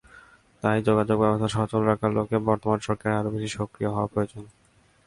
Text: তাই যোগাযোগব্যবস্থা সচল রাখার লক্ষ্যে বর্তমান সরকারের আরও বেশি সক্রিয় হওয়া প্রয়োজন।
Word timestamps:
তাই 0.63 0.77
যোগাযোগব্যবস্থা 0.87 1.49
সচল 1.55 1.81
রাখার 1.89 2.11
লক্ষ্যে 2.17 2.45
বর্তমান 2.49 2.79
সরকারের 2.87 3.19
আরও 3.19 3.33
বেশি 3.35 3.49
সক্রিয় 3.57 3.89
হওয়া 3.91 4.11
প্রয়োজন। 4.13 4.43